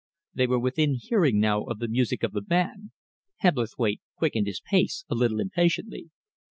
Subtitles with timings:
[0.33, 2.89] They were within hearing now of the music of the band.
[3.41, 6.09] Hebblethwaite quickened his pace a little impatiently.